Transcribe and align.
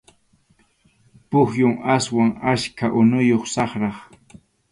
Pukyum 1.29 1.73
aswan 1.95 2.31
achka 2.53 2.85
unuyuq, 2.99 3.43
saqrap. 3.53 3.97